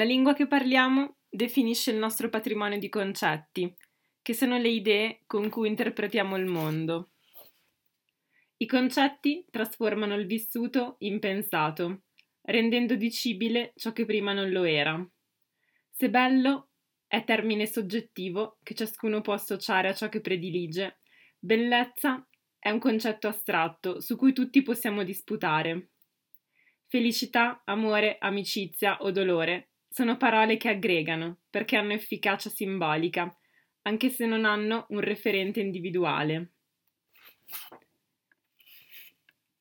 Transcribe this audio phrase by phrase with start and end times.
[0.00, 3.70] La lingua che parliamo definisce il nostro patrimonio di concetti,
[4.22, 7.10] che sono le idee con cui interpretiamo il mondo.
[8.56, 12.04] I concetti trasformano il vissuto in pensato,
[12.44, 15.06] rendendo dicibile ciò che prima non lo era.
[15.90, 16.70] Se bello
[17.06, 21.00] è termine soggettivo che ciascuno può associare a ciò che predilige,
[21.38, 22.26] bellezza
[22.58, 25.90] è un concetto astratto su cui tutti possiamo disputare.
[26.86, 33.36] Felicità, amore, amicizia o dolore sono parole che aggregano perché hanno efficacia simbolica,
[33.82, 36.52] anche se non hanno un referente individuale.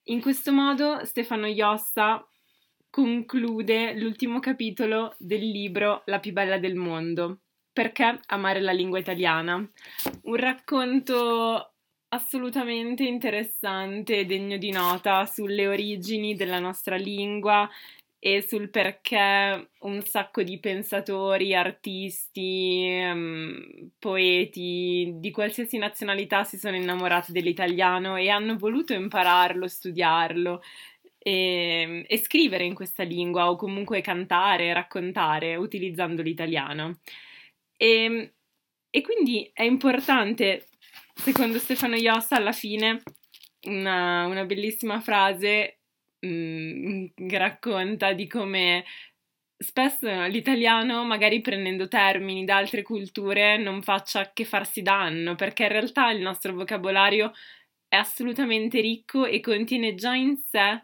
[0.04, 2.26] In questo modo Stefano Iossa
[2.90, 7.42] conclude l'ultimo capitolo del libro La più bella del mondo.
[7.72, 9.56] Perché amare la lingua italiana?
[10.24, 11.74] Un racconto
[12.10, 17.70] assolutamente interessante, degno di nota sulle origini della nostra lingua
[18.22, 26.76] e sul perché un sacco di pensatori, artisti, um, poeti di qualsiasi nazionalità si sono
[26.76, 30.62] innamorati dell'italiano e hanno voluto impararlo, studiarlo
[31.18, 37.00] e, e scrivere in questa lingua o comunque cantare, raccontare utilizzando l'italiano.
[37.78, 38.34] E,
[38.90, 40.68] e quindi è importante,
[41.14, 43.02] secondo Stefano Iossa, alla fine
[43.68, 45.79] una, una bellissima frase
[46.20, 48.84] mh, mm, racconta di come
[49.58, 55.70] spesso l'italiano, magari prendendo termini da altre culture, non faccia che farsi danno, perché in
[55.70, 57.34] realtà il nostro vocabolario
[57.88, 60.82] è assolutamente ricco e contiene già in sé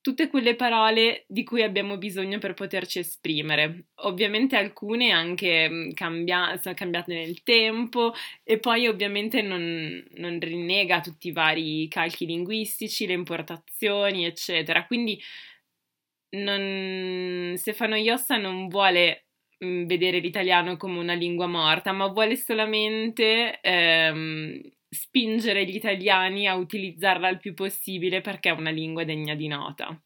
[0.00, 3.88] tutte quelle parole di cui abbiamo bisogno per poterci esprimere.
[4.02, 8.12] Ovviamente alcune anche mm, cambia- sono cambiate nel tempo
[8.44, 14.86] e poi ovviamente non, non rinnega tutti i vari calchi linguistici, le importazioni, eccetera.
[14.86, 15.20] Quindi
[16.30, 19.26] non, Stefano Iossa non vuole
[19.64, 26.56] mm, vedere l'italiano come una lingua morta, ma vuole solamente ehm, spingere gli italiani a
[26.56, 30.00] utilizzarla il più possibile perché è una lingua degna di nota.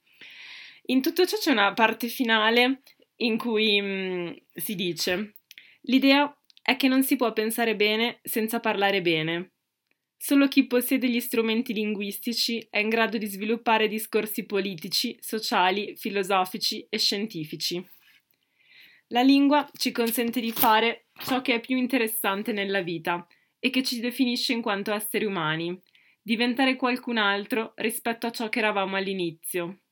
[0.86, 2.82] In tutto ciò c'è una parte finale
[3.16, 5.34] in cui mh, mm, si dice
[5.82, 9.52] l'idea è che non si può pensare bene senza parlare bene.
[10.16, 16.86] Solo chi possiede gli strumenti linguistici è in grado di sviluppare discorsi politici, sociali, filosofici
[16.88, 17.84] e scientifici.
[19.08, 23.26] La lingua ci consente di fare ciò che è più interessante nella vita
[23.64, 25.80] e che ci definisce in quanto esseri umani,
[26.20, 29.82] diventare qualcun altro rispetto a ciò che eravamo all'inizio.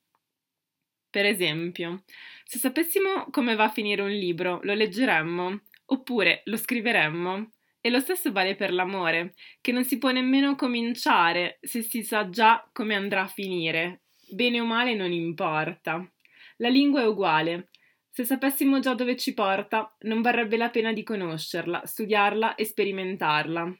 [1.09, 2.03] Per esempio,
[2.43, 7.51] se sapessimo come va a finire un libro, lo leggeremmo, oppure lo scriveremmo.
[7.79, 12.29] E lo stesso vale per l'amore, che non si può nemmeno cominciare se si sa
[12.29, 14.01] già come andrà a finire.
[14.29, 16.05] Bene o male non importa.
[16.57, 17.69] La lingua è uguale,
[18.13, 23.73] se sapessimo già dove ci porta, non varrebbe la pena di conoscerla, studiarla e sperimentarla.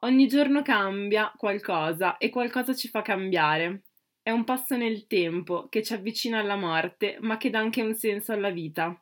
[0.00, 3.84] Ogni giorno cambia qualcosa e qualcosa ci fa cambiare.
[4.20, 7.94] È un passo nel tempo che ci avvicina alla morte, ma che dà anche un
[7.94, 9.00] senso alla vita.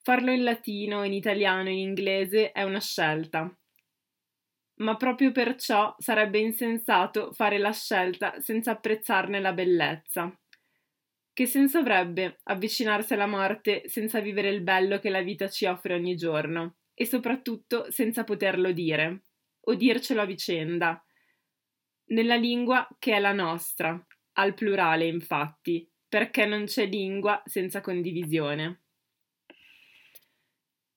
[0.00, 3.52] Farlo in latino, in italiano, in inglese è una scelta.
[4.76, 10.39] Ma proprio perciò sarebbe insensato fare la scelta senza apprezzarne la bellezza.
[11.32, 15.94] Che senso avrebbe avvicinarsi alla morte senza vivere il bello che la vita ci offre
[15.94, 19.22] ogni giorno e soprattutto senza poterlo dire
[19.60, 21.02] o dircelo a vicenda?
[22.06, 28.82] Nella lingua che è la nostra, al plurale infatti, perché non c'è lingua senza condivisione.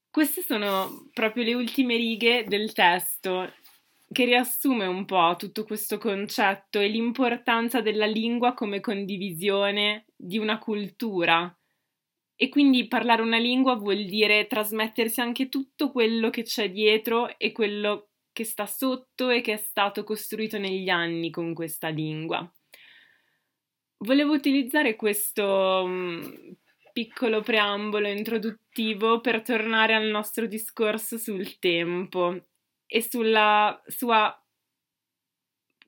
[0.10, 3.52] Queste sono proprio le ultime righe del testo
[4.12, 10.58] che riassume un po' tutto questo concetto e l'importanza della lingua come condivisione di una
[10.58, 11.56] cultura.
[12.36, 17.52] E quindi parlare una lingua vuol dire trasmettersi anche tutto quello che c'è dietro e
[17.52, 22.52] quello che sta sotto e che è stato costruito negli anni con questa lingua.
[24.00, 26.22] Volevo utilizzare questo mm,
[26.92, 32.48] piccolo preambolo introduttivo per tornare al nostro discorso sul tempo
[32.86, 34.38] e sulla sua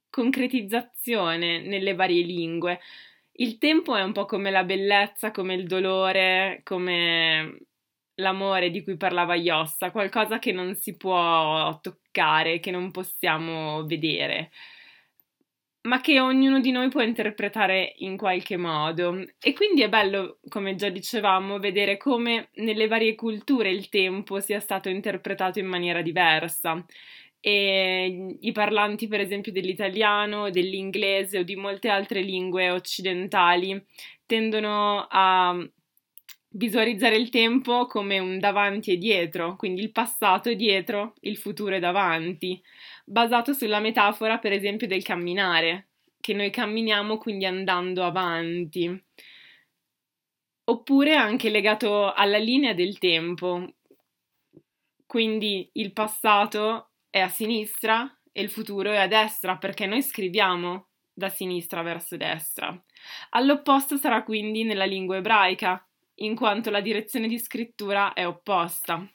[0.09, 2.79] concretizzazione nelle varie lingue.
[3.37, 7.57] Il tempo è un po' come la bellezza, come il dolore, come
[8.15, 14.51] l'amore di cui parlava Iossa, qualcosa che non si può toccare, che non possiamo vedere,
[15.87, 19.23] ma che ognuno di noi può interpretare in qualche modo.
[19.39, 24.59] E quindi è bello, come già dicevamo, vedere come nelle varie culture il tempo sia
[24.59, 26.83] stato interpretato in maniera diversa
[27.39, 33.83] e i parlanti per esempio dell'italiano, dell'inglese o di molte altre lingue occidentali
[34.25, 35.55] tendono a
[36.55, 41.75] visualizzare il tempo come un davanti e dietro, quindi il passato è dietro, il futuro
[41.75, 42.61] è davanti,
[43.03, 45.89] basato sulla metafora per esempio del camminare,
[46.19, 49.03] che noi camminiamo quindi andando avanti.
[50.67, 53.75] Oppure anche legato alla linea del tempo,
[55.05, 60.87] quindi il passato è a sinistra e il futuro è a destra perché noi scriviamo
[61.13, 62.77] da sinistra verso destra.
[63.29, 65.81] All'opposto sarà quindi nella lingua ebraica,
[66.15, 69.09] in quanto la direzione di scrittura è opposta.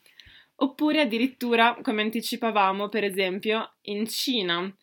[0.63, 4.75] Oppure addirittura, come anticipavamo, per esempio, in Cina,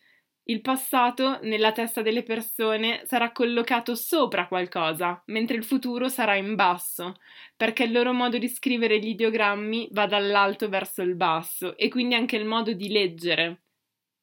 [0.50, 6.54] il passato nella testa delle persone sarà collocato sopra qualcosa, mentre il futuro sarà in
[6.54, 7.16] basso,
[7.54, 12.14] perché il loro modo di scrivere gli ideogrammi va dall'alto verso il basso e quindi
[12.14, 13.62] anche il modo di leggere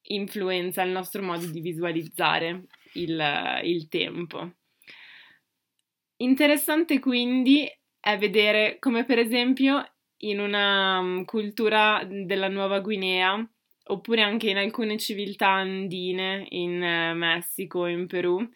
[0.08, 4.54] influenza il nostro modo di visualizzare il, il tempo.
[6.18, 7.68] Interessante quindi
[8.00, 9.84] è vedere come per esempio
[10.20, 13.48] in una mm, cultura della Nuova Guinea
[13.86, 18.48] oppure anche in alcune civiltà andine in eh, Messico in Perù,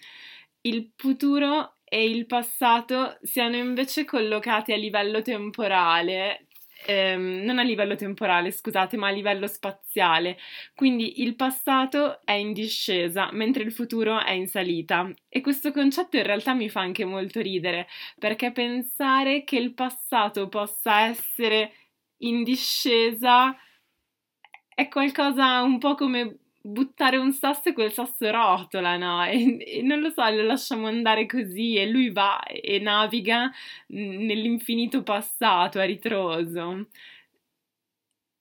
[0.61, 6.47] il futuro e il passato siano invece collocati a livello temporale
[6.85, 10.37] ehm, non a livello temporale, scusate, ma a livello spaziale.
[10.75, 15.11] Quindi il passato è in discesa, mentre il futuro è in salita.
[15.27, 17.87] E questo concetto in realtà mi fa anche molto ridere,
[18.17, 21.73] perché pensare che il passato possa essere
[22.21, 23.55] in discesa
[24.79, 29.23] è qualcosa un po' come buttare un sasso e quel sasso rotola, no?
[29.25, 33.51] E, e, non lo so, lo lasciamo andare così e lui va e naviga
[33.87, 36.87] nell'infinito passato a ritroso.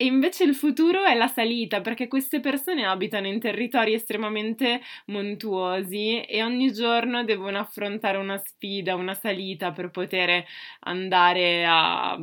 [0.00, 6.20] E invece il futuro è la salita, perché queste persone abitano in territori estremamente montuosi
[6.22, 10.44] e ogni giorno devono affrontare una sfida, una salita per poter
[10.82, 12.16] andare a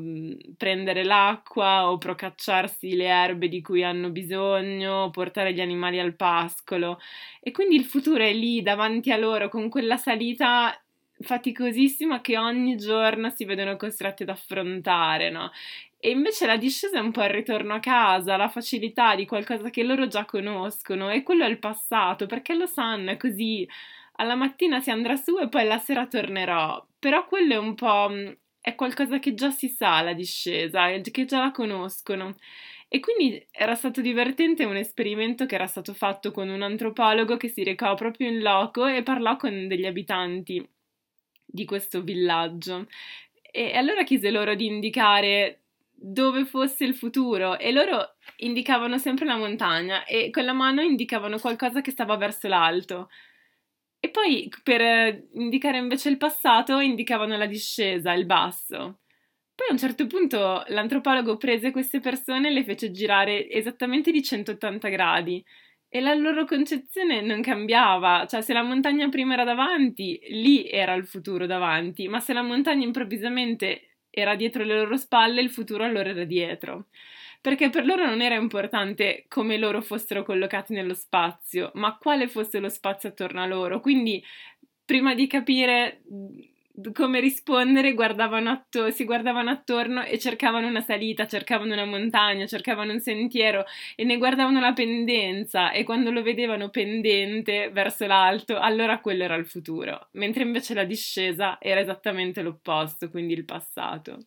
[0.56, 6.98] prendere l'acqua o procacciarsi le erbe di cui hanno bisogno, portare gli animali al pascolo.
[7.42, 10.80] E quindi il futuro è lì davanti a loro con quella salita
[11.18, 15.52] faticosissima che ogni giorno si vedono costretti ad affrontare, no?
[16.06, 19.72] E invece la discesa è un po' il ritorno a casa, la facilità di qualcosa
[19.72, 23.68] che loro già conoscono e quello è il passato, perché lo sanno, è così.
[24.18, 26.86] Alla mattina si andrà su e poi la sera tornerò.
[27.00, 28.12] Però quello è un po'
[28.62, 32.36] è qualcosa che già si sa la discesa, che già la conoscono.
[32.88, 37.48] E quindi era stato divertente un esperimento che era stato fatto con un antropologo che
[37.48, 40.64] si recò proprio in loco e parlò con degli abitanti
[41.44, 42.86] di questo villaggio.
[43.52, 45.62] E allora chiese loro di indicare
[45.96, 51.40] dove fosse il futuro e loro indicavano sempre la montagna e con la mano indicavano
[51.40, 53.10] qualcosa che stava verso l'alto.
[54.00, 59.00] E poi per indicare invece il passato indicavano la discesa, il basso.
[59.56, 64.22] Poi a un certo punto l'antropologo prese queste persone e le fece girare esattamente di
[64.22, 65.44] 180 gradi
[65.88, 70.94] e la loro concezione non cambiava, cioè se la montagna prima era davanti, lì era
[70.94, 75.84] il futuro davanti, ma se la montagna improvvisamente era dietro le loro spalle, il futuro
[75.84, 76.88] allora era dietro.
[77.42, 82.60] Perché per loro non era importante come loro fossero collocati nello spazio, ma quale fosse
[82.60, 83.80] lo spazio attorno a loro.
[83.82, 84.24] Quindi,
[84.84, 86.02] prima di capire
[86.94, 92.92] come rispondere, guardavano atto- si guardavano attorno e cercavano una salita, cercavano una montagna, cercavano
[92.92, 93.66] un sentiero
[93.96, 99.36] e ne guardavano la pendenza e quando lo vedevano pendente verso l'alto, allora quello era
[99.36, 104.26] il futuro, mentre invece la discesa era esattamente l'opposto, quindi il passato.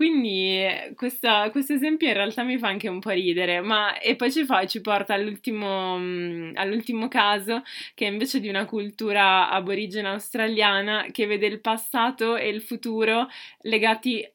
[0.00, 0.64] Quindi
[0.94, 4.46] questa, questo esempio in realtà mi fa anche un po' ridere, ma e poi ci,
[4.46, 11.08] fa, ci porta all'ultimo, mm, all'ultimo caso che è invece di una cultura aborigena australiana
[11.10, 13.28] che vede il passato e il futuro
[13.60, 14.26] legati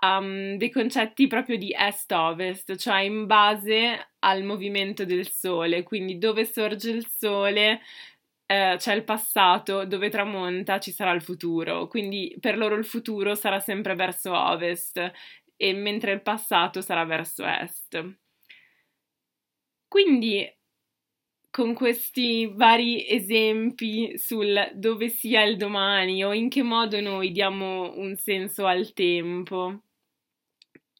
[0.00, 6.18] a um, dei concetti proprio di est-ovest, cioè in base al movimento del sole, quindi
[6.18, 7.80] dove sorge il sole
[8.46, 13.34] eh, c'è il passato, dove tramonta ci sarà il futuro, quindi per loro il futuro
[13.34, 15.12] sarà sempre verso ovest,
[15.56, 18.18] e mentre il passato sarà verso est.
[19.88, 20.48] Quindi
[21.50, 27.96] con questi vari esempi sul dove sia il domani o in che modo noi diamo
[27.96, 29.80] un senso al tempo,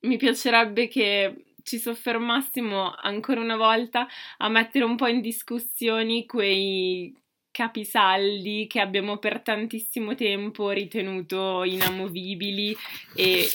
[0.03, 4.07] mi piacerebbe che ci soffermassimo ancora una volta
[4.39, 7.15] a mettere un po' in discussione quei
[7.57, 12.77] capisaldi che abbiamo per tantissimo tempo ritenuto inamovibili
[13.15, 13.49] e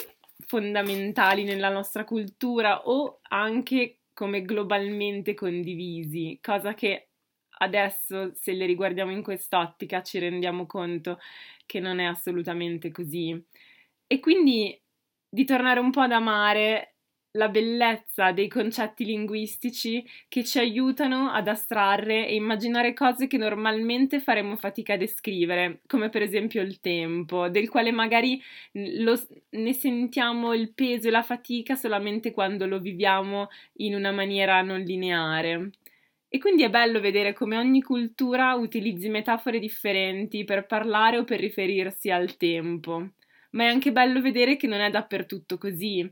[0.48, 7.10] fondamentali nella nostra cultura o anche come globalmente condivisi, cosa che
[7.60, 11.20] adesso se le riguardiamo in quest'ottica ci rendiamo conto
[11.68, 13.40] che non è assolutamente così.
[14.08, 14.82] e quindi
[15.30, 16.96] di tornare un po' ad amare
[17.34, 24.20] la bellezza dei concetti linguistici che ci aiutano ad astrarre e immaginare cose che normalmente
[24.20, 28.42] faremmo fatica a descrivere, come per esempio il tempo, del quale magari
[28.74, 29.18] lo,
[29.52, 33.48] ne sentiamo il peso e la fatica solamente quando lo viviamo
[33.78, 35.72] in una maniera non lineare.
[36.34, 41.40] E quindi è bello vedere come ogni cultura utilizzi metafore differenti per parlare o per
[41.42, 43.10] riferirsi al tempo.
[43.52, 46.10] Ma è anche bello vedere che non è dappertutto così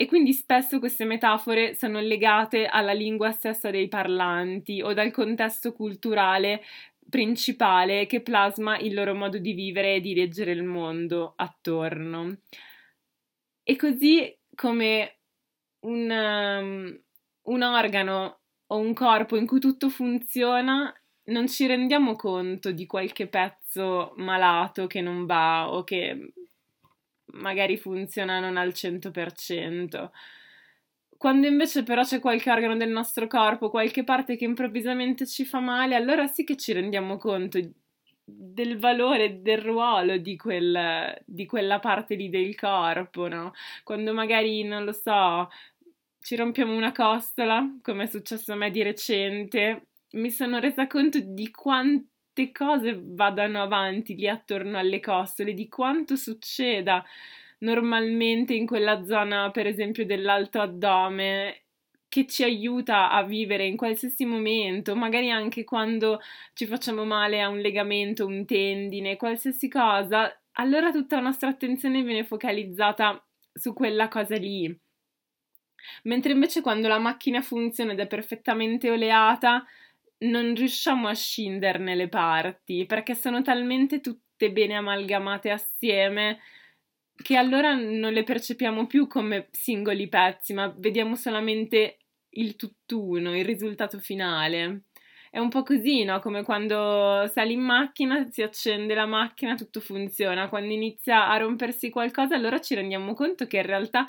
[0.00, 5.74] e quindi spesso queste metafore sono legate alla lingua stessa dei parlanti o dal contesto
[5.74, 6.62] culturale
[7.10, 12.38] principale che plasma il loro modo di vivere e di leggere il mondo attorno.
[13.62, 15.18] E così come
[15.80, 17.02] un, um,
[17.42, 20.90] un organo o un corpo in cui tutto funziona,
[21.24, 26.32] non ci rendiamo conto di qualche pezzo malato che non va o che
[27.32, 30.10] magari funziona non al 100%.
[31.16, 35.60] Quando invece però c'è qualche organo del nostro corpo, qualche parte che improvvisamente ci fa
[35.60, 37.58] male, allora sì che ci rendiamo conto
[38.24, 43.52] del valore, del ruolo di, quel, di quella parte lì del corpo, no?
[43.82, 45.48] Quando magari, non lo so,
[46.20, 51.18] ci rompiamo una costola, come è successo a me di recente, mi sono resa conto
[51.20, 57.04] di quanto quante cose vadano avanti lì attorno alle costole, di quanto succeda
[57.58, 61.64] normalmente in quella zona, per esempio, dell'alto addome
[62.08, 66.20] che ci aiuta a vivere in qualsiasi momento, magari anche quando
[66.54, 72.02] ci facciamo male a un legamento, un tendine, qualsiasi cosa, allora tutta la nostra attenzione
[72.02, 74.76] viene focalizzata su quella cosa lì.
[76.04, 79.64] Mentre invece quando la macchina funziona ed è perfettamente oleata,
[80.20, 86.40] non riusciamo a scinderne le parti perché sono talmente tutte bene amalgamate assieme
[87.22, 91.98] che allora non le percepiamo più come singoli pezzi, ma vediamo solamente
[92.30, 94.84] il tutt'uno, il risultato finale.
[95.30, 96.18] È un po' così, no?
[96.20, 100.48] Come quando sali in macchina, si accende la macchina, tutto funziona.
[100.48, 104.06] Quando inizia a rompersi qualcosa, allora ci rendiamo conto che in realtà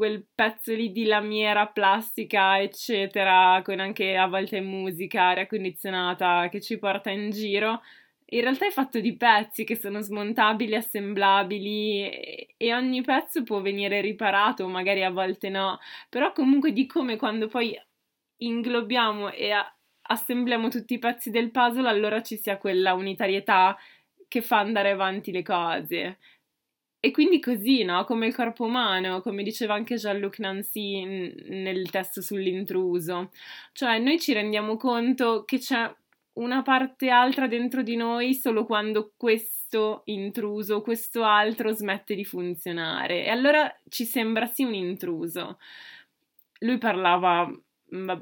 [0.00, 6.62] quel pezzo lì di lamiera plastica, eccetera, con anche a volte musica, aria condizionata che
[6.62, 7.82] ci porta in giro,
[8.32, 14.00] in realtà è fatto di pezzi che sono smontabili, assemblabili e ogni pezzo può venire
[14.00, 15.78] riparato, magari a volte no,
[16.08, 17.78] però comunque di come quando poi
[18.38, 19.52] inglobiamo e
[20.00, 23.76] assembliamo tutti i pezzi del puzzle, allora ci sia quella unitarietà
[24.28, 26.18] che fa andare avanti le cose.
[27.02, 28.04] E quindi così, no?
[28.04, 31.02] Come il corpo umano, come diceva anche Jean-Luc Nancy
[31.48, 33.30] nel testo sull'intruso.
[33.72, 35.90] Cioè, noi ci rendiamo conto che c'è
[36.34, 43.24] una parte altra dentro di noi solo quando questo intruso, questo altro smette di funzionare.
[43.24, 45.58] E allora ci sembra sì un intruso.
[46.58, 47.50] Lui parlava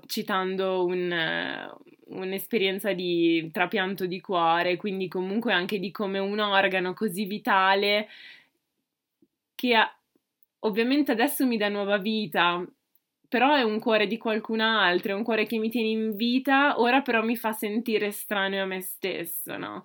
[0.07, 1.71] citando un,
[2.07, 8.09] un'esperienza di trapianto di cuore, quindi comunque anche di come un organo così vitale
[9.59, 9.75] che
[10.61, 12.65] ovviamente adesso mi dà nuova vita,
[13.29, 16.81] però è un cuore di qualcun altro, è un cuore che mi tiene in vita,
[16.81, 19.85] ora però mi fa sentire estraneo a me stesso, no?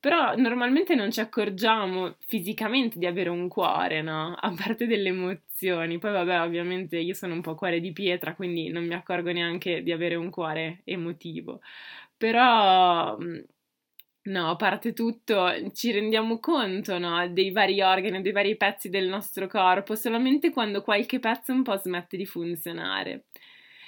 [0.00, 4.34] Però normalmente non ci accorgiamo fisicamente di avere un cuore, no?
[4.34, 5.98] A parte delle emozioni.
[5.98, 9.82] Poi vabbè, ovviamente io sono un po' cuore di pietra, quindi non mi accorgo neanche
[9.82, 11.60] di avere un cuore emotivo.
[12.16, 13.16] Però
[14.22, 19.08] No, a parte tutto, ci rendiamo conto, no, dei vari organi, dei vari pezzi del
[19.08, 23.24] nostro corpo, solamente quando qualche pezzo un po' smette di funzionare.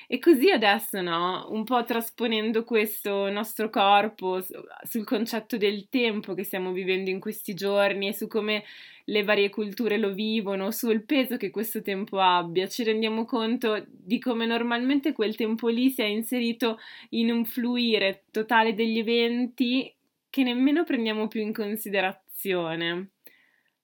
[0.09, 4.41] E così adesso, no, un po' trasponendo questo nostro corpo
[4.85, 8.65] sul concetto del tempo che stiamo vivendo in questi giorni e su come
[9.07, 14.19] le varie culture lo vivono, sul peso che questo tempo abbia, ci rendiamo conto di
[14.19, 16.79] come normalmente quel tempo lì sia inserito
[17.11, 19.95] in un fluire totale degli eventi
[20.33, 23.11] che nemmeno prendiamo più in considerazione.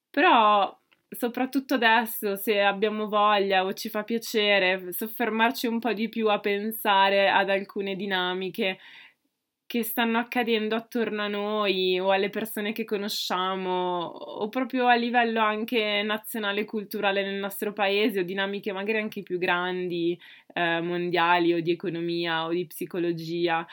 [0.09, 0.75] Però
[1.11, 6.41] soprattutto adesso, se abbiamo voglia o ci fa piacere, soffermarci un po' di più a
[6.41, 8.79] pensare ad alcune dinamiche
[9.67, 15.41] che stanno accadendo attorno a noi o alle persone che conosciamo o proprio a livello
[15.41, 20.19] anche nazionale e culturale nel nostro paese o dinamiche magari anche più grandi,
[20.55, 23.67] eh, mondiali o di economia o di psicologia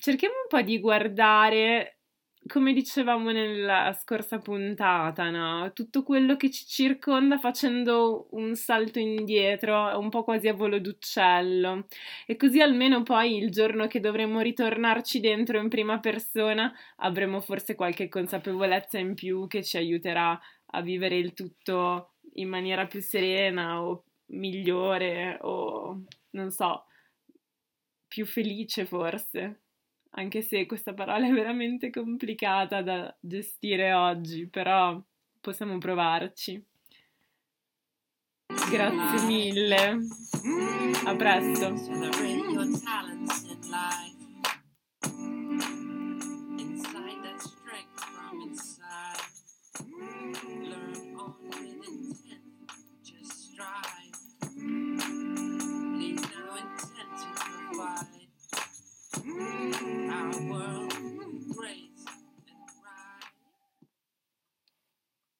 [0.00, 1.98] cerchiamo un po' di guardare,
[2.46, 5.72] come dicevamo nella scorsa puntata, no?
[5.72, 11.86] tutto quello che ci circonda facendo un salto indietro, un po' quasi a volo d'uccello.
[12.26, 17.74] E così almeno poi il giorno che dovremo ritornarci dentro in prima persona avremo forse
[17.74, 20.38] qualche consapevolezza in più che ci aiuterà
[20.72, 26.86] a vivere il tutto in maniera più serena o migliore o non so,
[28.06, 29.60] più felice forse,
[30.10, 35.00] anche se questa parola è veramente complicata da gestire oggi, però
[35.40, 36.62] possiamo provarci.
[38.70, 39.98] Grazie mille,
[41.04, 41.74] a presto.